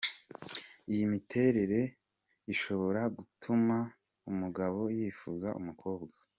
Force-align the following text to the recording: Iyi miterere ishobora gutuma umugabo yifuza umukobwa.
Iyi 0.91 1.03
miterere 1.13 1.79
ishobora 2.53 3.01
gutuma 3.15 3.77
umugabo 4.31 4.79
yifuza 4.97 5.49
umukobwa. 5.59 6.17